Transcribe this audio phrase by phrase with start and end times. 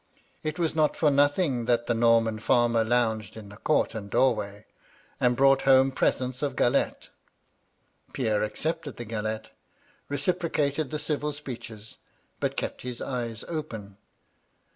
[0.41, 4.65] It was not for nothing that the Norman fiumer lounged in the court and doorway,
[5.19, 7.09] and brought home presents of galette.
[8.11, 9.51] Pierre accepted the galette,
[10.09, 11.99] reciprocated the civil speeches,
[12.39, 13.97] but kept his eyes open.